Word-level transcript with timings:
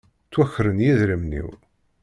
Ttwakren 0.27 0.83
yedrimen-iw. 0.85 1.49